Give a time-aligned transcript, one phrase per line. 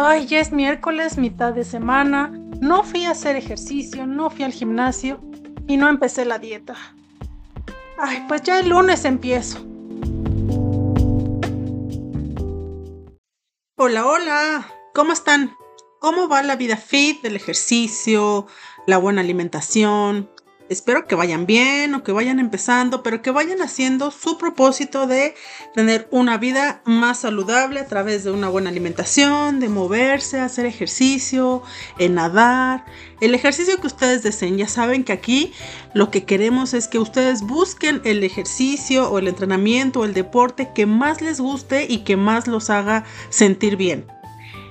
[0.00, 2.30] Ay, ya es miércoles, mitad de semana.
[2.60, 5.20] No fui a hacer ejercicio, no fui al gimnasio
[5.66, 6.76] y no empecé la dieta.
[7.98, 9.58] Ay, pues ya el lunes empiezo.
[13.76, 14.68] Hola, hola.
[14.94, 15.56] ¿Cómo están?
[15.98, 18.46] ¿Cómo va la vida fit, el ejercicio,
[18.86, 20.30] la buena alimentación?
[20.68, 25.34] Espero que vayan bien o que vayan empezando, pero que vayan haciendo su propósito de
[25.74, 31.62] tener una vida más saludable a través de una buena alimentación, de moverse, hacer ejercicio,
[31.98, 32.84] en nadar,
[33.22, 34.58] el ejercicio que ustedes deseen.
[34.58, 35.52] Ya saben que aquí
[35.94, 40.70] lo que queremos es que ustedes busquen el ejercicio o el entrenamiento o el deporte
[40.74, 44.17] que más les guste y que más los haga sentir bien.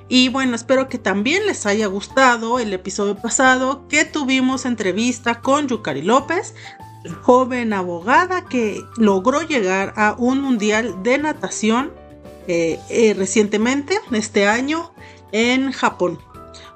[0.10, 5.68] Y bueno, espero que también les haya gustado el episodio pasado que tuvimos entrevista con
[5.68, 6.56] Yukari López,
[7.22, 11.92] joven abogada que logró llegar a un mundial de natación
[12.48, 14.92] eh, eh, recientemente, este año,
[15.34, 16.20] en Japón.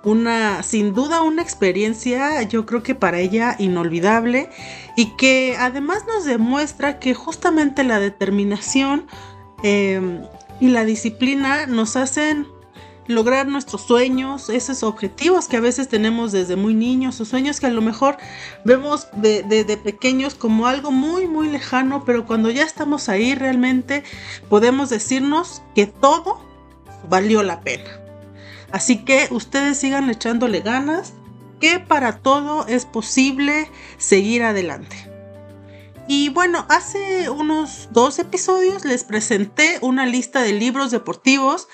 [0.03, 4.49] Una, sin duda, una experiencia, yo creo que para ella inolvidable
[4.97, 9.05] y que además nos demuestra que justamente la determinación
[9.63, 10.21] eh,
[10.59, 12.47] y la disciplina nos hacen
[13.11, 17.67] lograr nuestros sueños, esos objetivos que a veces tenemos desde muy niños, o sueños que
[17.67, 18.17] a lo mejor
[18.65, 24.03] vemos de, pequeños como algo muy, muy lejano, pero cuando ya estamos ahí realmente
[24.49, 26.41] podemos decirnos que todo
[27.09, 27.89] valió la pena.
[28.71, 31.13] Así que ustedes sigan echándole ganas,
[31.59, 35.11] que para todo es posible seguir adelante.
[36.07, 41.67] Y bueno, hace unos dos episodios les presenté una lista de libros deportivos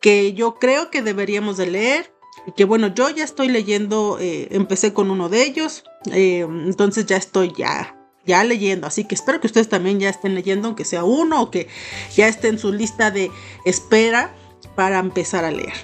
[0.00, 2.12] que yo creo que deberíamos de leer.
[2.56, 7.18] Que bueno, yo ya estoy leyendo, eh, empecé con uno de ellos, eh, entonces ya
[7.18, 11.04] estoy ya, ya leyendo, así que espero que ustedes también ya estén leyendo, aunque sea
[11.04, 11.68] uno o que
[12.16, 13.30] ya esté en su lista de
[13.66, 14.34] espera
[14.74, 15.74] para empezar a leer.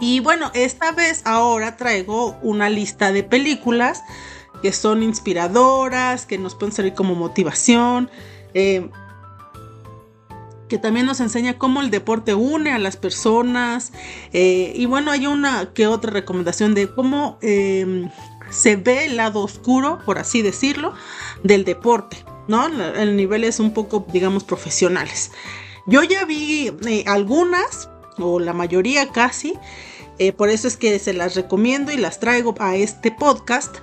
[0.00, 4.04] Y bueno, esta vez ahora traigo una lista de películas
[4.62, 8.10] que son inspiradoras, que nos pueden servir como motivación.
[8.54, 8.90] Eh,
[10.68, 13.92] que también nos enseña cómo el deporte une a las personas.
[14.32, 18.10] Eh, y bueno, hay una que otra recomendación de cómo em,
[18.50, 20.94] se ve el lado oscuro, por así decirlo,
[21.42, 22.66] del deporte, ¿no?
[22.66, 25.32] El nivel es un poco, digamos, profesionales.
[25.86, 29.54] Yo ya vi eh, algunas, o la mayoría casi,
[30.18, 33.76] eh, por eso es que se las recomiendo y las traigo a este podcast.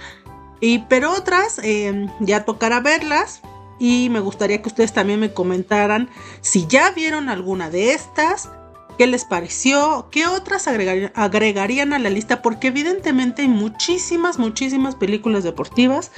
[0.62, 3.42] Y, pero otras em, ya tocará verlas
[3.80, 6.10] y me gustaría que ustedes también me comentaran
[6.42, 8.50] si ya vieron alguna de estas,
[8.98, 15.44] qué les pareció, qué otras agregarían, a la lista, porque evidentemente hay muchísimas, muchísimas películas
[15.44, 16.12] deportivas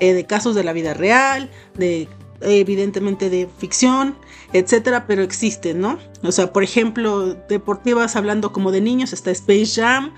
[0.00, 2.08] eh, de casos de la vida real, de
[2.40, 4.16] evidentemente de ficción,
[4.52, 5.98] etcétera, pero existen, ¿no?
[6.22, 10.12] O sea, por ejemplo, deportivas hablando como de niños, está Space Jam,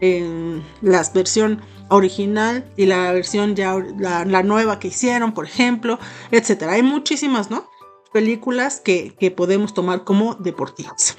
[0.00, 5.98] en la versión original y la versión ya, la, nueva que hicieron, por ejemplo,
[6.30, 6.72] etcétera.
[6.72, 7.68] Hay muchísimas, ¿no?
[8.12, 11.16] Películas que, podemos tomar como deportivas.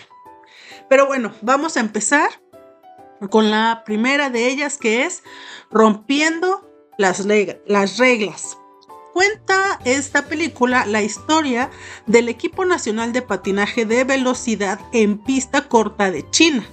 [0.90, 2.30] Pero bueno, vamos a empezar
[3.30, 5.24] con la primera de ellas que es
[5.70, 6.68] Rompiendo
[6.98, 7.26] las,
[7.66, 8.58] las reglas.
[9.14, 11.70] Cuenta esta película la historia
[12.08, 16.66] del equipo nacional de patinaje de velocidad en pista corta de China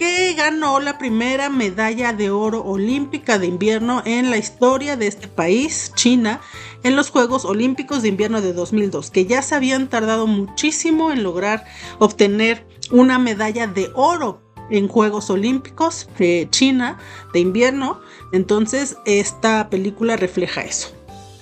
[0.00, 5.28] que ganó la primera medalla de oro olímpica de invierno en la historia de este
[5.28, 6.40] país, China,
[6.82, 11.22] en los Juegos Olímpicos de Invierno de 2002, que ya se habían tardado muchísimo en
[11.22, 11.66] lograr
[11.98, 14.40] obtener una medalla de oro
[14.70, 16.98] en Juegos Olímpicos de China
[17.34, 18.00] de invierno.
[18.32, 20.88] Entonces, esta película refleja eso.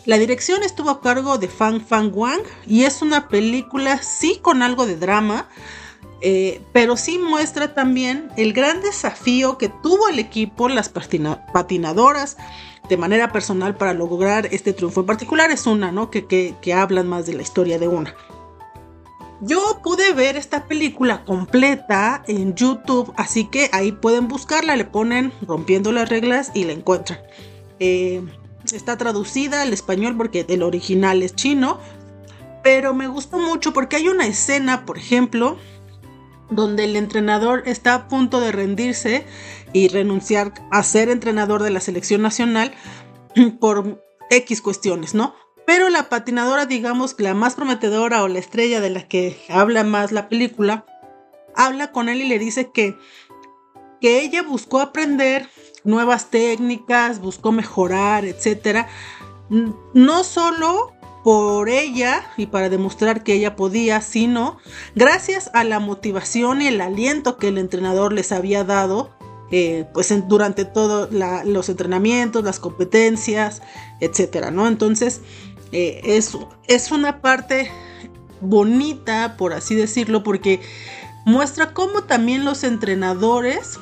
[0.04, 4.62] La dirección estuvo a cargo de Fang Fang Wang y es una película sí con
[4.62, 5.48] algo de drama,
[6.20, 12.36] eh, pero sí muestra también el gran desafío que tuvo el equipo, las patinadoras,
[12.88, 15.00] de manera personal para lograr este triunfo.
[15.00, 16.10] En particular es una, ¿no?
[16.10, 18.14] Que, que, hablan más de la historia de una.
[19.40, 25.32] Yo pude ver esta película completa en YouTube, así que ahí pueden buscarla, le ponen
[25.46, 27.20] rompiendo las reglas y la encuentran.
[27.78, 28.22] Eh,
[28.72, 31.78] está traducida al español porque el original es chino,
[32.64, 35.56] pero me gustó mucho porque hay una escena, por ejemplo,
[36.50, 39.26] donde el entrenador está a punto de rendirse
[39.72, 42.72] y renunciar a ser entrenador de la selección nacional
[43.60, 45.34] por X cuestiones, ¿no?
[45.66, 50.12] Pero la patinadora, digamos, la más prometedora o la estrella de la que habla más
[50.12, 50.86] la película,
[51.54, 52.96] habla con él y le dice que,
[54.00, 55.48] que ella buscó aprender
[55.84, 58.86] nuevas técnicas, buscó mejorar, etc.
[59.92, 60.92] No solo
[61.24, 64.58] por ella y para demostrar que ella podía, sino
[64.94, 69.10] gracias a la motivación y el aliento que el entrenador les había dado
[69.50, 73.62] eh, pues durante todos los entrenamientos, las competencias,
[73.98, 74.68] etcétera, ¿no?
[74.68, 75.22] Entonces,
[75.72, 76.36] eh, es,
[76.66, 77.70] es una parte
[78.42, 80.60] bonita, por así decirlo, porque
[81.24, 83.78] muestra cómo también los entrenadores,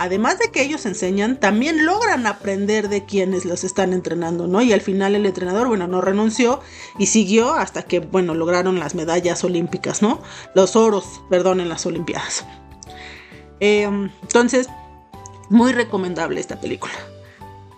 [0.00, 4.62] además de que ellos enseñan, también logran aprender de quienes los están entrenando, ¿no?
[4.62, 6.60] Y al final el entrenador, bueno, no renunció
[6.98, 10.22] y siguió hasta que, bueno, lograron las medallas olímpicas, ¿no?
[10.54, 12.46] Los oros, perdón, en las Olimpiadas.
[13.60, 14.68] Em, entonces,
[15.50, 16.94] muy recomendable esta película.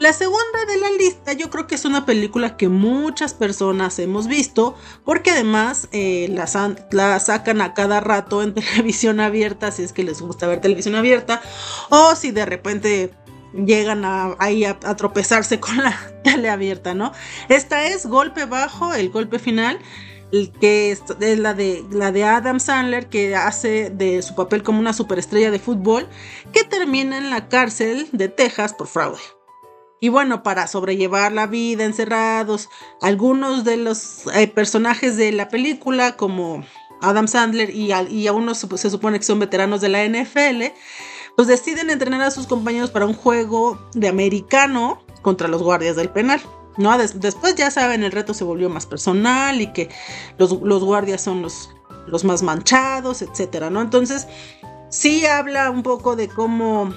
[0.02, 4.26] La segunda de la lista yo creo que es una película que muchas personas hemos
[4.26, 10.02] visto porque además eh, la, sacan a cada rato en televisión abierta si es que
[10.02, 11.40] les gusta ver televisión abierta
[11.88, 13.14] o si de repente
[13.54, 17.12] llegan a, ahí a, tropezarse con la tele abierta, ¿no?
[17.48, 19.78] Esta es Golpe Bajo, el golpe final
[20.60, 21.04] que es,
[21.38, 25.60] la de, la de Adam Sandler, que hace de su papel como una superestrella de
[25.60, 26.08] fútbol,
[26.52, 29.20] que termina en la cárcel de Texas por fraude.
[30.02, 32.68] Y bueno, para sobrellevar la vida encerrados,
[33.00, 36.64] algunos de los eh, personajes de la película, como
[37.00, 40.74] Adam Sandler y, y a unos se supone que son veteranos de la NFL,
[41.36, 46.10] pues deciden entrenar a sus compañeros para un juego de americano contra los guardias del
[46.10, 46.42] penal.
[46.78, 46.98] ¿no?
[46.98, 49.88] después ya saben, el reto se volvió más personal y que
[50.36, 51.70] los, guardias son los,
[52.08, 53.80] los más manchados, etcétera, ¿no?
[53.80, 54.26] Entonces,
[54.88, 56.92] sí habla un poco de cómo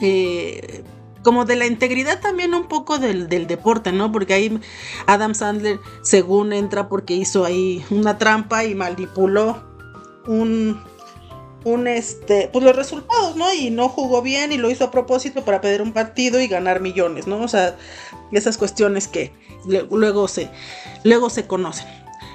[0.00, 0.82] eh,
[1.22, 4.10] como de la integridad también un poco del, deporte, ¿no?
[4.12, 4.60] Porque ahí
[5.06, 9.62] Adam Sandler, según entra porque hizo ahí una trampa y manipuló
[10.26, 10.80] un,
[11.64, 13.52] un este, pues los resultados, ¿no?
[13.52, 16.80] Y no jugó bien y lo hizo a propósito para pedir un partido y ganar
[16.80, 17.40] millones, ¿no?
[17.40, 17.76] O sea,
[18.32, 19.32] esas cuestiones que
[19.90, 20.50] luego se,
[21.04, 21.86] luego se conocen.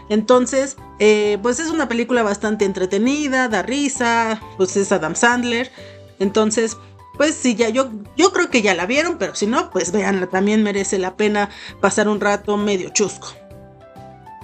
[0.10, 5.72] Entonces, eh, pues es una película bastante entretenida, da risa, pues es Adam Sandler.
[6.20, 6.78] Entonces,
[7.18, 10.28] pues sí, ya yo, yo creo que ya la vieron, pero si no, pues véanla,
[10.28, 11.50] también merece la pena
[11.82, 13.28] pasar un rato medio chusco.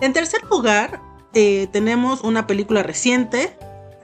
[0.02, 1.02] En tercer lugar,
[1.34, 3.56] eh, tenemos una película reciente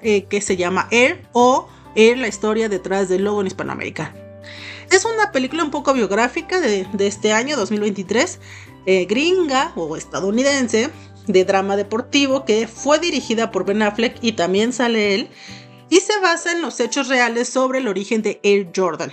[0.02, 4.14] eh, que se llama Air o Air, la historia detrás del logo en Hispanoamérica.
[4.92, 8.40] Es una película un poco biográfica de, este año, 2023,
[8.86, 10.90] eh, gringa o estadounidense,
[11.28, 15.30] de drama deportivo, que fue dirigida por Ben Affleck y también sale él
[15.89, 19.12] y se basa en los hechos reales sobre el origen de Air Jordan,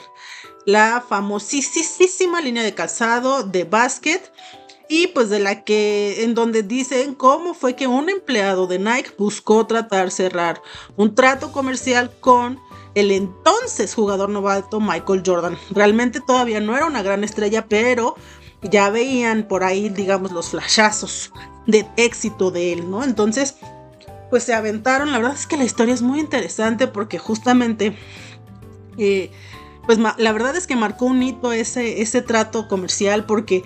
[0.67, 4.32] la famosísima línea de calzado de básquet
[4.88, 9.12] y pues de la que en donde dicen cómo fue que un empleado de Nike
[9.19, 10.61] buscó tratar cerrar
[10.97, 12.61] un trato comercial con
[12.94, 15.59] el entonces jugador novato Michael Jordan.
[15.71, 18.15] Realmente todavía no era una gran estrella, pero
[18.62, 21.32] ya veían por ahí, digamos, los flashazos
[21.67, 23.03] de éxito de él, ¿no?
[23.03, 23.56] Entonces,
[24.35, 25.13] pues se aventaron.
[25.13, 27.97] La verdad es que la historia es muy interesante porque justamente,
[28.99, 29.31] eh,
[29.87, 33.63] pues la verdad es que marcó un hito ese, ese trato comercial porque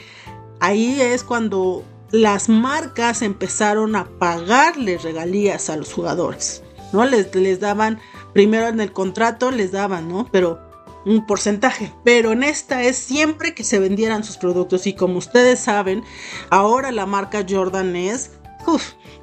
[0.61, 6.62] ahí es cuando las marcas empezaron a pagarle regalías a los jugadores,
[6.93, 7.06] ¿no?
[7.06, 7.99] Les, les daban,
[8.35, 10.29] primero en el contrato les daban, ¿no?
[10.31, 10.59] Pero
[11.06, 15.61] un porcentaje, pero en esta es siempre que se vendieran sus productos y como ustedes
[15.61, 16.05] saben,
[16.50, 18.32] ahora la marca Jordan es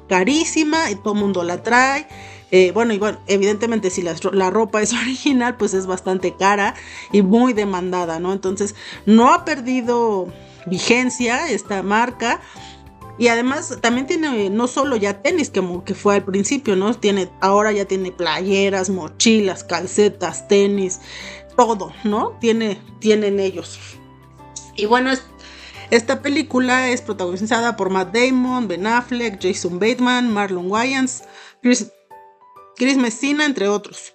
[0.08, 2.06] carísima y todo el mundo la trae.
[2.52, 6.74] Eh, bueno, y bueno, evidentemente si la, ropa es original, pues es bastante cara
[7.12, 8.32] y muy demandada, ¿no?
[8.32, 8.74] Entonces,
[9.04, 10.32] no ha perdido
[10.66, 12.40] vigencia esta marca.
[13.18, 16.92] Y además también tiene no solo ya tenis como que fue al principio, ¿no?
[16.92, 21.00] Tiene, ahora ya tiene playeras, mochilas, calcetas, tenis,
[21.56, 22.36] todo, ¿no?
[22.40, 23.78] Tiene, tienen ellos.
[24.76, 25.10] Y bueno,
[25.90, 31.22] esta película es protagonizada por Matt Damon, Ben Affleck, Jason Bateman, Marlon Wayans,
[31.62, 34.12] Chris, Messina, entre otros.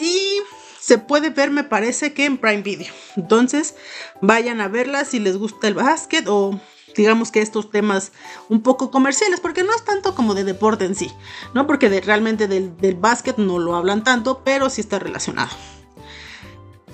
[0.00, 0.40] Y
[0.80, 2.92] se puede ver, me parece que en Prime Video.
[3.16, 3.74] Entonces,
[4.20, 6.60] vayan a verla si les gusta el básquet o
[6.96, 8.10] digamos que estos temas
[8.48, 11.12] un poco comerciales, porque no es tanto como de deporte en sí,
[11.54, 11.66] ¿no?
[11.66, 15.50] Porque realmente del, del básquet no lo hablan tanto, pero sí está relacionado.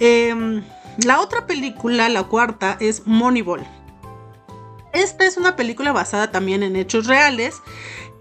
[0.00, 0.62] Eh,
[0.98, 3.66] la otra película, la cuarta, es Moneyball.
[4.92, 7.56] Esta es una película basada también en hechos reales,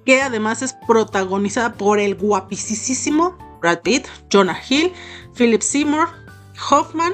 [0.05, 4.91] que además es protagonizada por el guapísimo Brad Pitt, Jonah Hill,
[5.37, 6.09] Philip Seymour,
[6.69, 7.13] Hoffman,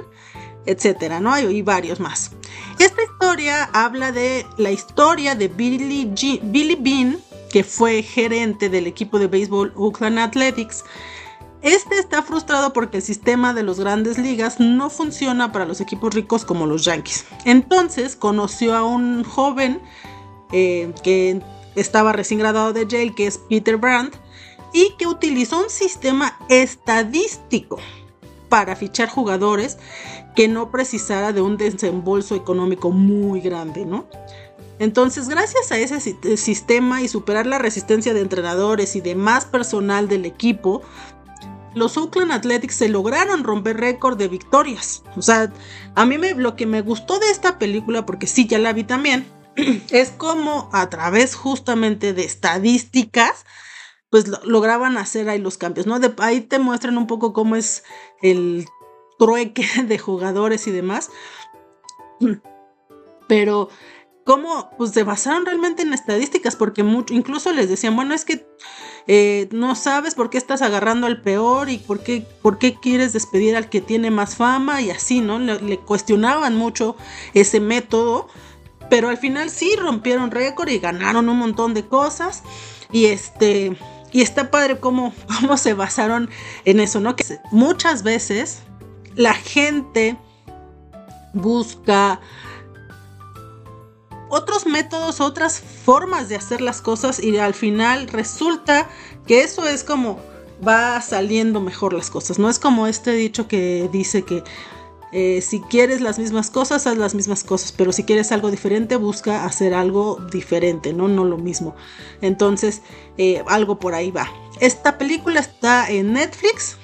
[0.66, 1.38] etcétera, ¿no?
[1.38, 2.32] Y varios más.
[2.80, 6.06] Esta historia habla de la historia de Billy,
[6.44, 7.20] Billy Bean,
[7.52, 10.86] que fue gerente del equipo de béisbol Oakland Athletics,
[11.62, 16.14] Este está frustrado porque el sistema de los grandes ligas no funciona para los equipos
[16.14, 17.26] ricos como los Yankees.
[17.44, 19.82] Entonces conoció a un joven
[20.52, 21.42] eh, que
[21.76, 24.16] estaba recién graduado de Yale, que es Peter Brandt,
[24.74, 27.78] y que utilizó un sistema estadístico
[28.48, 29.78] para fichar jugadores
[30.36, 34.06] que no precisara de un desembolso económico muy grande, ¿no?
[34.80, 36.00] Entonces, gracias a ese
[36.38, 40.82] sistema y superar la resistencia de entrenadores y demás personal del equipo,
[41.76, 45.04] los Oakland Athletics se lograron romper récord de victorias.
[45.16, 45.52] O sea,
[45.96, 48.84] a mí me, lo que me gustó de esta película, porque sí, ya la vi
[48.84, 49.26] también,
[49.92, 53.46] es como a través justamente de estadísticas,
[54.10, 56.00] pues lograban hacer ahí los cambios, ¿no?
[56.00, 57.84] De, ahí te muestran un poco cómo es
[58.22, 58.66] el
[59.20, 61.12] trueque de jugadores y demás.
[63.28, 63.70] Pero
[64.30, 68.48] cómo pues se basaron realmente en estadísticas, porque mucho, incluso les decían, bueno, es que
[69.08, 73.12] eh, no sabes por qué estás agarrando al peor y por qué, por qué quieres
[73.12, 75.40] despedir al que tiene más fama y así, ¿no?
[75.40, 76.96] le cuestionaban mucho
[77.34, 78.28] ese método
[78.88, 82.44] pero al final sí rompieron récord y ganaron un montón de cosas.
[82.92, 83.78] Y este.
[84.12, 86.30] Y está padre cómo, cómo se basaron
[86.66, 87.16] en eso, ¿no?
[87.16, 88.64] Que muchas veces
[89.16, 90.18] la gente
[91.34, 92.20] busca
[94.30, 98.88] otros métodos, otras formas de hacer las cosas y al final resulta
[99.28, 100.20] que eso es como
[100.66, 102.40] va saliendo mejor las cosas.
[102.40, 104.44] No es como este dicho que dice que
[105.12, 108.96] eh, si quieres las mismas cosas, haz las mismas cosas, pero si quieres algo diferente,
[108.96, 111.76] busca hacer algo diferente, no, no lo mismo.
[112.22, 112.84] Entonces,
[113.18, 114.32] eh, algo por ahí va.
[114.60, 116.78] Esta película está en Netflix,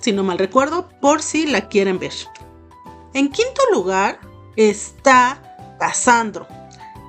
[0.00, 2.14] si no mal recuerdo, por si la quieren ver.
[3.14, 4.20] En quinto lugar
[4.56, 6.46] está Casandro.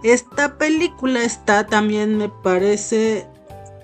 [0.03, 3.27] Esta película está también, me parece,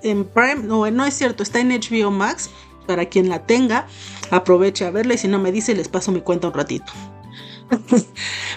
[0.02, 2.50] en Prime, no, no es cierto, está en HBO Max
[2.88, 3.88] para quien la tenga,
[4.32, 6.92] aproveche a verla y si no me dice, les paso mi cuenta un ratito.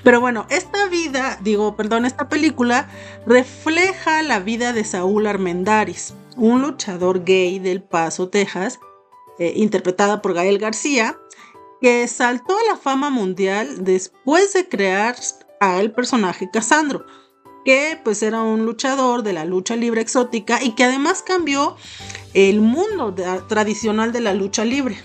[0.05, 2.89] Pero bueno, esta vida, digo, perdón, esta película
[3.27, 8.79] refleja la vida de Saúl Armendaris, un luchador gay del Paso, Texas,
[9.39, 11.19] eh, interpretada por Gael García,
[11.81, 15.17] que saltó a la fama mundial después de crear
[15.61, 17.07] al personaje Casandro,
[17.65, 21.77] que pues era un luchador de la lucha libre exótica y que además cambió
[22.35, 23.15] el mundo
[23.49, 24.97] tradicional de la lucha libre.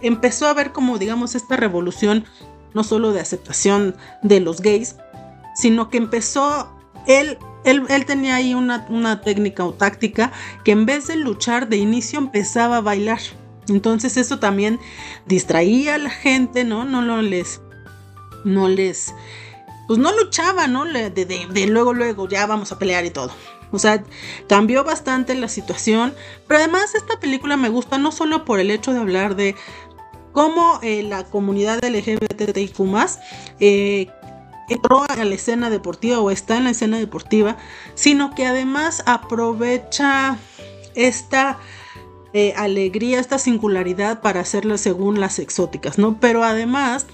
[0.00, 2.24] Empezó a ver como digamos esta revolución
[2.74, 4.96] no solo de aceptación de los gays,
[5.54, 6.72] sino que empezó
[7.06, 10.32] él él, él, tenía ahí una, una, técnica o táctica
[10.64, 13.18] que en vez de luchar de inicio empezaba a bailar.
[13.68, 14.78] Entonces eso también
[15.26, 16.84] distraía a la gente, ¿no?
[16.84, 17.60] No, no les,
[18.44, 19.12] no les
[19.88, 20.84] pues no luchaba, ¿no?
[20.84, 23.32] De, luego, luego, ya vamos a pelear y todo.
[23.72, 24.04] O sea,
[24.46, 26.14] cambió bastante la situación.
[26.46, 29.56] Pero además esta película me gusta no solo por el hecho de hablar de
[30.32, 32.76] cómo eh, la comunidad LGBTIQ
[33.60, 34.08] eh,
[34.68, 37.56] entró a la escena deportiva o está en la escena deportiva,
[37.94, 40.36] sino que además aprovecha
[40.94, 41.58] esta
[42.34, 46.20] eh, alegría, esta singularidad para hacerlo según las exóticas, ¿no?
[46.20, 47.06] Pero además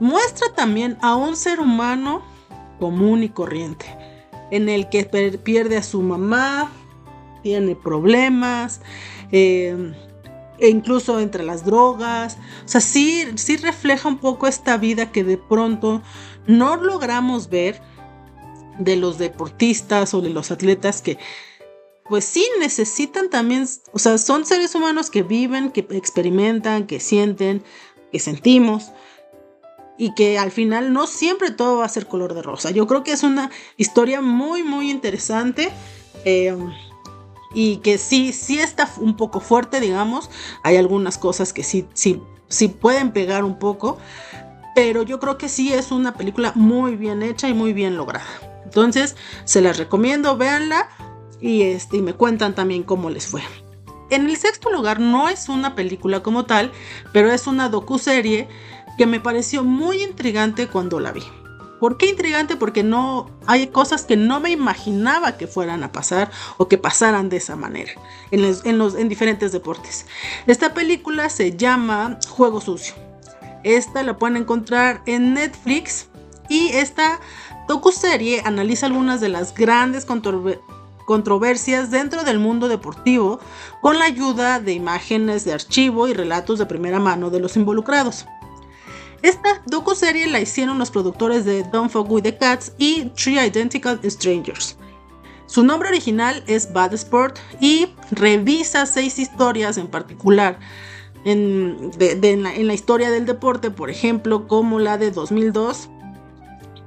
[0.00, 2.22] muestra también a un ser humano
[2.78, 3.86] común y corriente,
[4.50, 6.72] en el que pierde a su mamá,
[7.42, 8.80] tiene problemas,
[9.30, 9.94] eh,
[10.58, 12.36] e incluso entre las drogas.
[12.64, 16.02] O sea, sí, sí refleja un poco esta vida que de pronto
[16.46, 17.80] no logramos ver
[18.78, 21.18] de los deportistas o de los atletas que
[22.08, 27.62] pues sí necesitan también, o sea, son seres humanos que viven, que experimentan, que sienten,
[28.10, 28.90] que sentimos,
[30.00, 32.70] y que al final no siempre todo va a ser color de rosa.
[32.70, 35.70] Yo creo que es una historia muy, muy interesante.
[36.24, 36.56] Eh,
[37.52, 40.30] y que sí, sí está un poco fuerte, digamos.
[40.62, 43.98] Hay algunas cosas que sí, sí, sí pueden pegar un poco.
[44.74, 48.24] Pero yo creo que sí es una película muy bien hecha y muy bien lograda.
[48.64, 50.88] Entonces, se las recomiendo, véanla
[51.42, 53.42] y, este, y me cuentan también cómo les fue.
[54.08, 56.72] En el sexto lugar no es una película como tal,
[57.12, 58.48] pero es una docuserie
[59.00, 61.22] que me pareció muy intrigante cuando la vi.
[61.78, 62.56] ¿Por qué intrigante?
[62.56, 67.30] Porque no hay cosas que no me imaginaba que fueran a pasar o que pasaran
[67.30, 67.92] de esa manera
[68.30, 70.04] en los, en diferentes deportes.
[70.46, 72.92] Esta película se llama Juego Sucio.
[73.64, 76.08] Esta la pueden encontrar en Netflix
[76.50, 77.20] y esta
[77.68, 80.06] docuserie analiza algunas de las grandes
[81.06, 83.40] controversias dentro del mundo deportivo
[83.80, 88.26] con la ayuda de imágenes de archivo y relatos de primera mano de los involucrados.
[89.22, 94.00] Esta docu-serie la hicieron los productores de Don't Fuck With The Cats y Three Identical
[94.02, 94.76] Strangers.
[95.46, 100.58] Su nombre original es Bad Sport y revisa seis historias en particular
[101.24, 105.90] en, la, en la historia del deporte, por ejemplo, como la de 2002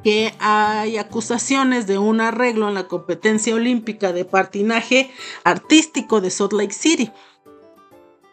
[0.04, 5.10] que hay acusaciones de un arreglo en la competencia olímpica de patinaje
[5.46, 7.12] artístico de Salt Lake City.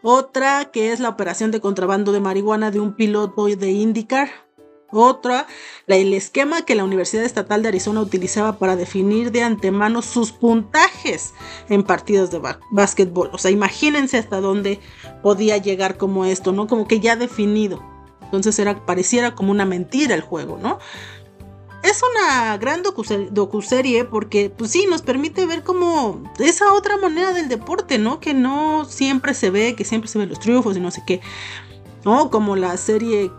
[0.02, 4.30] Otra que es la operación de contrabando de marihuana de un piloto de IndyCar.
[4.92, 5.47] Otra,
[5.87, 11.33] el esquema que la Universidad Estatal de Arizona utilizaba para definir de antemano sus puntajes
[11.69, 12.40] en partidos de
[12.73, 13.30] básquetbol.
[13.33, 14.80] O sea, imagínense hasta dónde
[15.23, 16.66] podía llegar como esto, ¿no?
[16.66, 17.80] Como que ya definido.
[18.23, 20.78] Entonces era, pareciera como una mentira el juego, ¿no?
[21.82, 27.49] Es una gran docuserie porque, pues sí, nos permite ver como esa otra manera del
[27.49, 28.20] deporte, ¿no?
[28.20, 31.20] Que no siempre se ve, que siempre se ven los triunfos y no sé qué.
[32.04, 32.30] ¿No?
[32.30, 33.30] Como la serie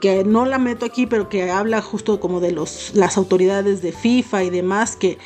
[0.00, 3.92] que no la meto aquí, pero que habla justo como de los, las autoridades de
[3.92, 5.18] FIFA y demás, que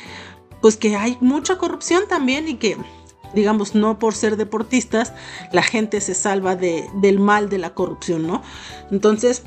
[0.61, 2.77] pues que hay mucha corrupción también y que,
[3.35, 5.13] digamos, no por ser deportistas,
[5.51, 8.41] la gente se salva de, del mal de la corrupción, ¿no?
[8.89, 9.43] Entonces,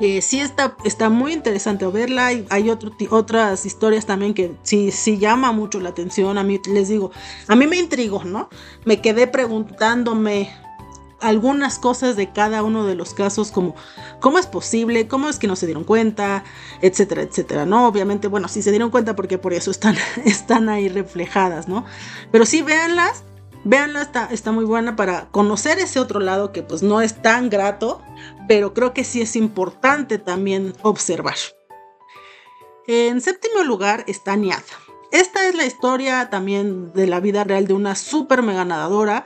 [0.00, 2.28] eh, sí está, está muy interesante verla.
[2.28, 6.38] Hay, hay otras historias también que sí, sí llama mucho la atención.
[6.38, 7.10] A mí les digo,
[7.46, 8.48] a mí me intrigó, ¿no?
[8.84, 10.50] Me quedé preguntándome
[11.20, 13.74] algunas cosas de cada uno de los casos, como
[14.20, 16.44] cómo es posible, cómo es que no se dieron cuenta,
[16.80, 17.86] etcétera, etcétera, ¿no?
[17.86, 21.84] Obviamente, bueno, sí se dieron cuenta porque por eso están, están ahí reflejadas, ¿no?
[22.32, 23.22] Pero sí, véanlas
[23.64, 27.50] Véanla, está, está muy buena para conocer ese otro lado que pues no es tan
[27.50, 28.00] grato,
[28.48, 31.36] pero creo que sí es importante también observar.
[32.86, 34.62] En séptimo lugar está Niad.
[35.12, 39.24] Esta es la historia también de la vida real de una super mega nadadora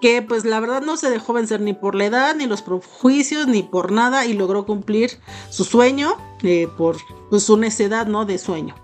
[0.00, 3.46] que pues la verdad no se dejó vencer ni por la edad, ni los prejuicios,
[3.46, 5.18] ni por nada y logró cumplir
[5.48, 6.96] su sueño eh, por
[7.30, 8.24] pues, su necedad, ¿no?
[8.24, 8.74] De sueño.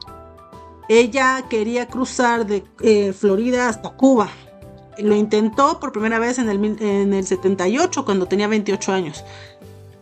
[0.88, 4.30] Ella quería cruzar de eh, Florida hasta Cuba
[5.02, 9.24] lo intentó por primera vez en el, en el 78, cuando tenía 28 años.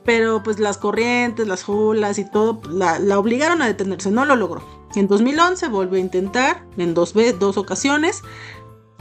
[0.05, 4.63] Pero pues las corrientes, las olas y todo la, obligaron a detenerse, no lo logró.
[4.95, 8.23] En 2011 volvió a intentar en dos, dos ocasiones,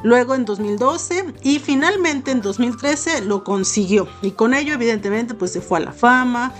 [0.03, 4.07] luego en 2012 y finalmente en 2013 lo consiguió.
[4.21, 6.53] Y con ello evidentemente pues se fue a la fama,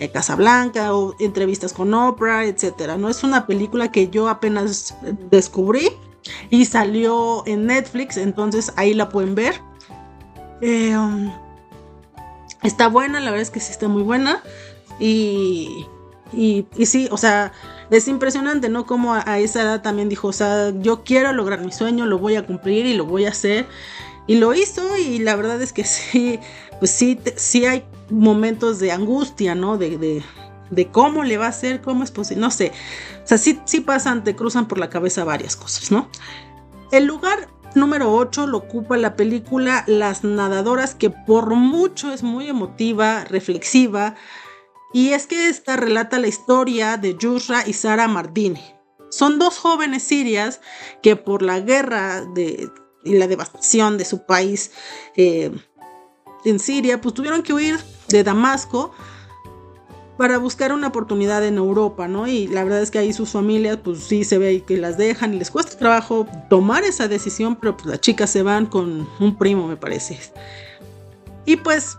[0.00, 2.96] eh, Casablanca o entrevistas con Oprah, etc.
[2.98, 4.96] No es una película que yo apenas
[5.30, 5.90] descubrí
[6.50, 9.60] y salió en Netflix, entonces ahí la pueden ver.
[10.60, 11.32] Eh, um,
[12.62, 14.42] está buena, la verdad es que sí está muy buena.
[14.98, 15.86] Y,
[16.32, 17.52] y, sí, o sea,
[17.90, 18.86] es impresionante, ¿no?
[18.86, 22.36] Como a, esa edad también dijo, o sea, yo quiero lograr mi sueño, lo voy
[22.36, 23.66] a cumplir y lo voy a hacer.
[24.26, 26.38] Y lo hizo y la verdad es que sí,
[26.78, 29.78] pues sí, sí hay momentos de angustia, ¿no?
[29.78, 30.22] De, de,
[30.72, 32.72] de cómo le va a hacer, cómo es posible, no sé.
[33.22, 36.08] O sea, sí, sí pasan, te cruzan por la cabeza varias cosas, ¿no?
[36.90, 42.48] El lugar número 8 lo ocupa la película Las Nadadoras, que por mucho es muy
[42.48, 44.14] emotiva, reflexiva,
[44.94, 48.62] y es que esta relata la historia de Yusra y Sara Mardini.
[49.10, 50.60] Son dos jóvenes sirias
[51.02, 52.70] que por la guerra de,
[53.04, 54.72] y la devastación de su país
[55.16, 55.50] eh,
[56.46, 58.94] en Siria, pues tuvieron que huir de Damasco
[60.16, 62.26] para buscar una oportunidad en Europa, ¿no?
[62.26, 65.34] Y la verdad es que ahí sus familias, pues sí se ve que las dejan
[65.34, 69.36] y les cuesta trabajo tomar esa decisión, pero pues las chicas se van con un
[69.36, 70.18] primo, me parece.
[71.46, 71.96] Y pues,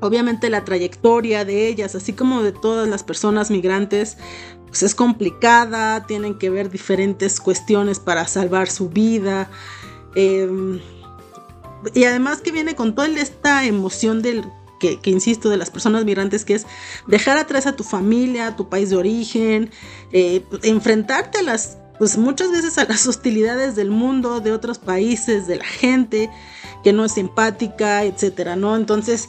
[0.00, 4.16] obviamente la trayectoria de ellas, así como de todas las personas migrantes,
[4.68, 9.50] pues es complicada, tienen que ver diferentes cuestiones para salvar su vida.
[10.14, 10.80] Em,
[11.94, 14.44] y además que viene con toda esta emoción del
[14.78, 16.66] que, insisto, de las personas migrantes, que es
[17.06, 19.70] dejar atrás a tu familia, a tu país de origen,
[20.12, 25.46] eh, enfrentarte a las, pues muchas veces a las hostilidades del mundo, de otros países,
[25.46, 26.30] de la gente
[26.84, 28.76] que no es simpática, etcétera, ¿no?
[28.76, 29.28] Entonces,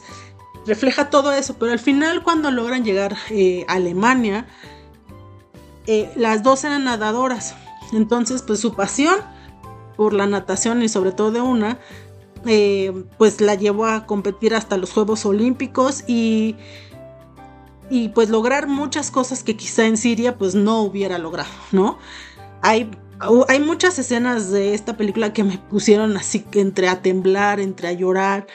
[0.66, 4.46] refleja todo eso, pero al final cuando logran llegar eh, a Alemania,
[5.86, 7.54] eh, las dos eran nadadoras,
[7.92, 9.16] entonces pues su pasión
[9.96, 11.78] por la natación y sobre todo de una,
[12.46, 16.56] eh, pues la llevó a competir hasta los Juegos Olímpicos y,
[17.90, 21.98] y pues lograr muchas cosas que quizá en Siria pues no hubiera logrado, ¿no?
[22.62, 22.90] Hay,
[23.48, 27.92] hay muchas escenas de esta película que me pusieron así entre a temblar, entre a
[27.92, 28.46] llorar.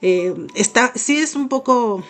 [0.00, 2.04] Eh, está, sí es un poco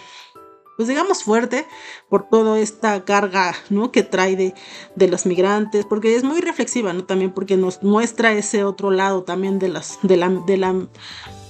[0.79, 1.67] pues digamos fuerte
[2.09, 3.91] por toda esta carga ¿no?
[3.91, 4.55] que trae de,
[4.95, 7.03] de, los migrantes, porque es muy reflexiva, ¿no?
[7.03, 10.87] También porque nos muestra ese otro lado también de las, de la, de la,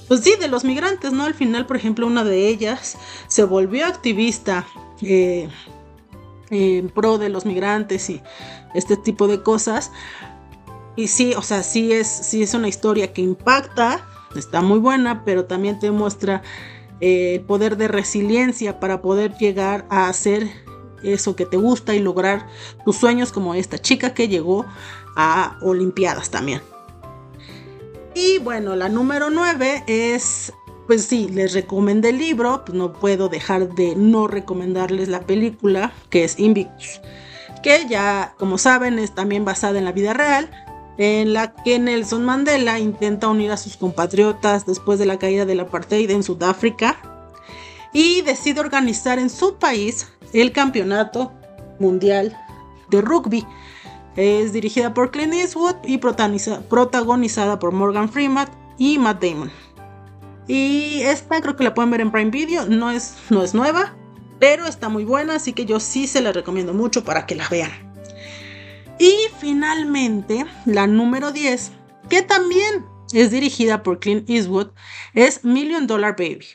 [0.09, 1.27] pues sí, de los migrantes, ¿no?
[1.27, 4.67] Al final, por ejemplo, una de ellas se volvió activista
[5.03, 5.51] eh,
[6.49, 8.23] en pro de los migrantes y
[8.73, 9.93] este tipo de cosas.
[10.97, 15.25] Y sí, o sea, sí es, sí es una historia que impacta está muy buena,
[15.25, 16.43] pero también te muestra
[17.01, 20.49] el poder de resiliencia para poder llegar a hacer
[21.03, 22.47] eso que te gusta y lograr
[22.85, 24.67] tus sueños como esta chica que llegó
[25.17, 26.61] a Olimpiadas también.
[28.15, 30.53] Y bueno, la número 9 es,
[30.87, 35.93] pues sí, les recomendé el libro, pues no puedo dejar de no recomendarles la película,
[36.11, 37.01] que es Invictus,
[37.63, 40.51] que ya, como saben, es también basada en la vida real,
[40.99, 45.61] en la que Nelson Mandela intenta unir a sus compatriotas después de la caída del
[45.61, 46.97] apartheid en Sudáfrica
[47.93, 51.33] y decide organizar en su país el Campeonato
[51.79, 52.37] Mundial
[52.91, 53.47] de Rugby.
[54.17, 59.53] Es dirigida por Clint Eastwood y protagonizada por Morgan Freeman y Matt Damon.
[60.49, 63.95] Y esta creo que la pueden ver en Prime Video, no es, no es nueva,
[64.41, 67.49] pero está muy buena, así que yo sí se la recomiendo mucho para que la
[67.49, 67.88] vean.
[68.99, 71.71] Y finalmente, la número 10,
[72.09, 74.71] que también es dirigida por Clint Eastwood,
[75.15, 76.47] es Million Dollar Baby.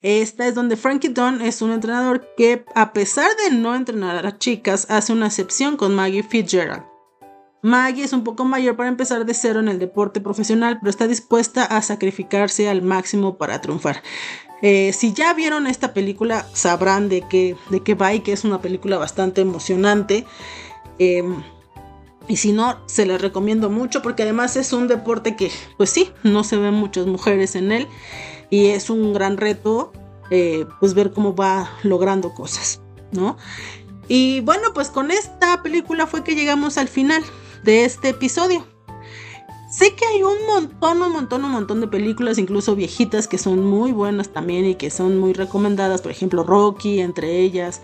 [0.00, 4.38] Esta es donde Frankie Dunn es un entrenador que, a pesar de no entrenar a
[4.38, 6.84] chicas, hace una excepción con Maggie Fitzgerald.
[7.62, 11.08] Maggie es un poco mayor para empezar de cero en el deporte profesional, pero está
[11.08, 14.02] dispuesta a sacrificarse al máximo para triunfar.
[14.62, 18.44] Eh, si ya vieron esta película, sabrán de qué, de qué va y que es
[18.44, 20.24] una película bastante emocionante.
[20.98, 21.42] Em,
[22.28, 26.10] y si no, se les recomiendo mucho porque además es un deporte que, pues sí,
[26.22, 27.86] no se ven muchas mujeres en él
[28.50, 29.92] y es un gran reto,
[30.30, 32.80] eh, pues ver cómo va logrando cosas,
[33.12, 33.36] ¿no?
[34.08, 37.22] Y bueno, pues con esta película fue que llegamos al final
[37.64, 38.66] de este episodio.
[39.70, 43.64] Sé que hay un montón, un montón, un montón de películas, incluso viejitas, que son
[43.64, 46.02] muy buenas también y que son muy recomendadas.
[46.02, 47.82] Por ejemplo, Rocky, entre ellas,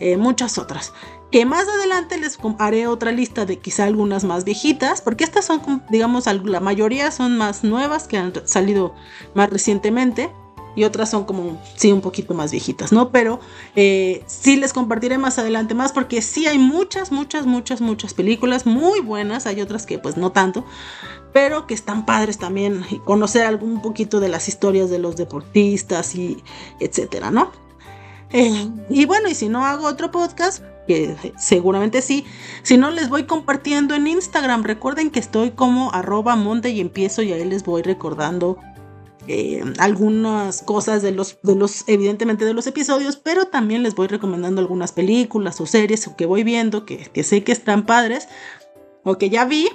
[0.00, 0.94] eh, muchas otras.
[1.30, 5.82] Que más adelante les haré otra lista de quizá algunas más viejitas, porque estas son,
[5.90, 8.94] digamos, la mayoría son más nuevas que han salido
[9.34, 10.30] más recientemente
[10.76, 13.10] y otras son como, sí, un poquito más viejitas, ¿no?
[13.10, 13.40] Pero
[13.76, 18.66] eh, sí les compartiré más adelante más porque sí hay muchas, muchas, muchas, muchas películas
[18.66, 20.64] muy buenas, hay otras que pues no tanto,
[21.32, 26.14] pero que están padres también y conocer algún poquito de las historias de los deportistas
[26.14, 26.42] y
[26.78, 27.50] etcétera, ¿no?
[28.90, 32.24] Y bueno, y si no hago otro podcast, que seguramente sí,
[32.62, 37.22] si no les voy compartiendo en Instagram, recuerden que estoy como arroba monte y empiezo
[37.22, 38.58] y ahí les voy recordando
[39.28, 44.08] eh, algunas cosas de los, de los, evidentemente de los episodios, pero también les voy
[44.08, 48.26] recomendando algunas películas o series que voy viendo, que, sé que están padres,
[49.04, 49.68] o que ya vi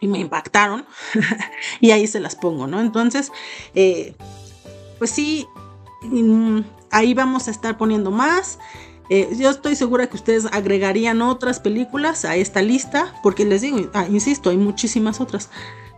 [0.00, 0.86] y me impactaron,
[1.80, 2.80] y ahí se las pongo, ¿no?
[2.80, 3.32] Entonces,
[3.74, 4.14] eh,
[4.98, 5.48] pues sí,
[6.02, 8.58] mm, ahí vamos a estar poniendo más.
[9.10, 13.78] Eh, yo estoy segura que ustedes agregarían otras películas a esta lista, porque les digo,
[13.94, 15.50] ah, insisto, hay muchísimas otras.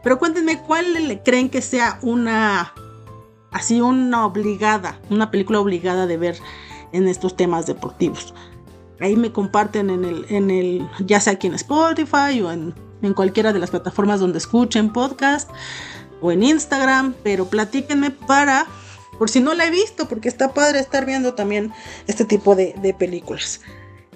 [0.03, 2.73] Pero cuéntenme cuál le creen que sea una
[3.51, 6.39] así una obligada, una película obligada de ver
[6.93, 8.35] en estos temas deportivos.
[9.01, 13.15] Ahí me comparten en el, en el ya sea aquí en Spotify o en, en
[13.15, 15.51] cualquiera de las plataformas donde escuchen podcast
[16.21, 18.67] o en Instagram, pero platíquenme para,
[19.19, 21.73] por si no la he visto, porque está padre estar viendo también
[22.07, 23.61] este tipo de, películas.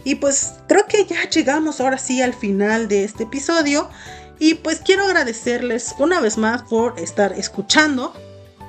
[0.04, 3.88] Y pues creo que ya llegamos ahora sí al final de este episodio.
[4.38, 8.12] Y pues quiero agradecerles una vez más por estar escuchando.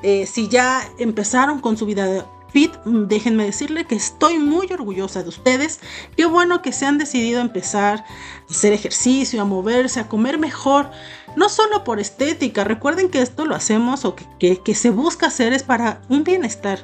[0.04, 5.28] Eh, si ya empezaron con su vida fit, déjenme decirle que estoy muy orgullosa de
[5.28, 5.82] ustedes.
[6.16, 10.40] Qué bueno que se han decidido a empezar a hacer ejercicio, a moverse, a comer
[10.40, 10.90] mejor.
[11.36, 15.52] No solo por estética, recuerden que esto lo hacemos o que, que, se busca hacer
[15.52, 16.80] es para un bienestar,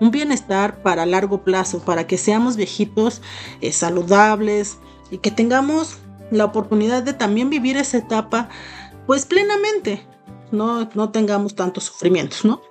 [0.00, 3.20] un bienestar para largo plazo, para que seamos viejitos
[3.60, 4.78] eh, saludables
[5.10, 5.98] y que tengamos
[6.30, 8.50] la oportunidad de también vivir esa etapa
[9.08, 10.06] pues plenamente,
[10.52, 12.67] no, no tengamos tantos sufrimientos, ¿no?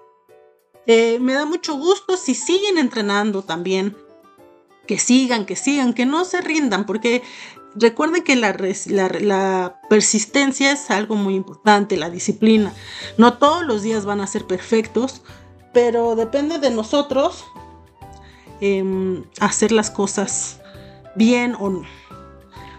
[0.87, 3.95] Eh, me da mucho gusto si siguen entrenando también,
[4.87, 7.21] que sigan, que sigan, que no se rindan, porque
[7.75, 12.73] recuerden que la, persistencia es algo muy importante, la disciplina.
[13.17, 15.21] No todos los días van a ser perfectos,
[15.73, 17.45] pero depende de nosotros
[18.61, 20.61] em, hacer las cosas
[21.15, 21.81] bien o no.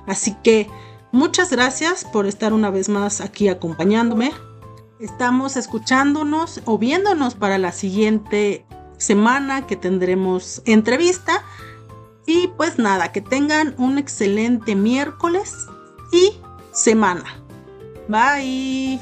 [0.06, 0.66] Así que
[1.12, 4.32] muchas gracias por estar una vez más aquí acompañándome.
[5.00, 11.44] Estamos escuchándonos o viéndonos para la siguiente semana que tendremos entrevista.
[12.26, 15.66] Y pues nada, que tengan un excelente miércoles
[16.12, 16.32] y
[16.72, 17.24] semana.
[18.08, 19.00] Bye.